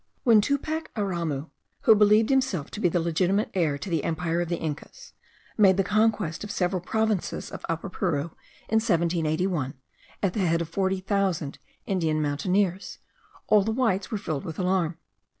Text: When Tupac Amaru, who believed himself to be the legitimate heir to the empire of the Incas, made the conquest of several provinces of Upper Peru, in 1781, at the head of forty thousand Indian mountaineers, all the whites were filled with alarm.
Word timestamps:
When 0.23 0.41
Tupac 0.41 0.89
Amaru, 0.95 1.51
who 1.81 1.93
believed 1.93 2.31
himself 2.31 2.71
to 2.71 2.79
be 2.79 2.89
the 2.89 2.99
legitimate 2.99 3.51
heir 3.53 3.77
to 3.77 3.87
the 3.87 4.03
empire 4.03 4.41
of 4.41 4.49
the 4.49 4.57
Incas, 4.57 5.13
made 5.59 5.77
the 5.77 5.83
conquest 5.83 6.43
of 6.43 6.49
several 6.49 6.81
provinces 6.81 7.51
of 7.51 7.63
Upper 7.69 7.87
Peru, 7.87 8.31
in 8.67 8.77
1781, 8.81 9.75
at 10.23 10.33
the 10.33 10.39
head 10.39 10.59
of 10.59 10.69
forty 10.69 11.01
thousand 11.01 11.59
Indian 11.85 12.19
mountaineers, 12.19 12.97
all 13.45 13.61
the 13.61 13.71
whites 13.71 14.09
were 14.09 14.17
filled 14.17 14.43
with 14.43 14.57
alarm. 14.57 14.97